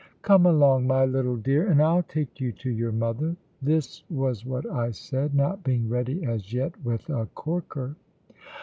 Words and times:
"Come 0.23 0.47
along, 0.47 0.87
my 0.87 1.05
little 1.05 1.35
dear, 1.37 1.67
and 1.69 1.79
I'll 1.79 2.01
take 2.01 2.39
you 2.41 2.51
to 2.53 2.71
your 2.71 2.91
mother." 2.91 3.35
This 3.61 4.01
was 4.09 4.47
what 4.47 4.67
I 4.67 4.89
said, 4.89 5.35
not 5.35 5.63
being 5.63 5.89
ready, 5.89 6.25
as 6.25 6.51
yet, 6.51 6.73
with 6.83 7.07
a 7.11 7.27
corker. 7.35 7.95